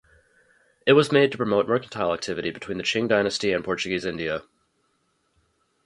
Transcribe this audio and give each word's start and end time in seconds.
It 0.87 0.93
was 0.93 1.11
made 1.11 1.29
to 1.31 1.37
promote 1.37 1.67
mercantile 1.67 2.11
activity 2.11 2.49
between 2.49 2.79
the 2.79 2.83
Qing 2.83 3.07
Dynasty 3.07 3.53
and 3.53 3.63
Portuguese 3.63 4.03
India. 4.03 4.41